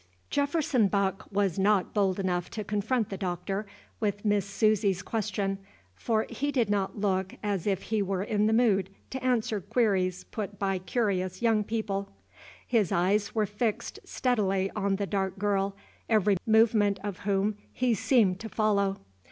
Jefferson 0.31 0.87
Buck 0.87 1.27
was 1.31 1.59
not 1.59 1.93
bold 1.93 2.19
enough 2.19 2.49
to 2.49 2.63
confront 2.63 3.09
the 3.09 3.17
Doctor 3.17 3.67
with 3.99 4.25
Miss 4.25 4.47
Susy's 4.47 5.03
question, 5.03 5.59
for 5.93 6.25
he 6.27 6.51
did 6.51 6.71
not 6.71 6.97
look 6.97 7.35
as 7.43 7.67
if 7.67 7.83
he 7.83 8.01
were 8.01 8.23
in 8.23 8.47
the 8.47 8.51
mood 8.51 8.89
to 9.11 9.23
answer 9.23 9.61
queries 9.61 10.23
put 10.23 10.57
by 10.57 10.79
curious 10.79 11.43
young 11.43 11.63
people. 11.63 12.09
His 12.65 12.91
eyes 12.91 13.35
were 13.35 13.45
fixed 13.45 13.99
steadily 14.03 14.71
on 14.75 14.95
the 14.95 15.05
dark 15.05 15.37
girl, 15.37 15.75
every 16.09 16.37
movement 16.47 16.99
of 17.03 17.19
whom 17.19 17.57
he 17.71 17.93
seemed 17.93 18.39
to 18.39 18.49
follow. 18.49 18.97